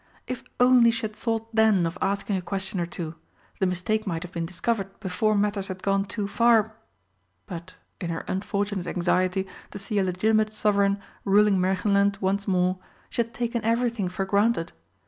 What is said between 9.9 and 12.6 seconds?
a legitimate sovereign ruling Märchenland once